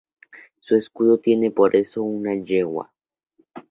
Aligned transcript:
Su 0.61 0.75
escudo 0.75 1.19
tiene 1.19 1.51
por 1.51 1.75
eso 1.75 2.01
una 2.01 2.33
yegua. 2.33 2.91